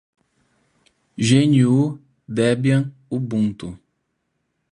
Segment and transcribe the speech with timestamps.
[1.27, 1.75] gnu,
[2.35, 2.83] debian,
[3.15, 3.67] ubuntu